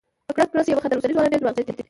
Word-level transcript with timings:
په 0.27 0.33
کړس 0.37 0.49
کړس 0.53 0.67
یې 0.69 0.75
وخندل: 0.77 0.97
اوسني 0.97 1.13
ځوانان 1.15 1.31
ډير 1.33 1.39
درواغجن 1.41 1.65
دي. 1.65 1.73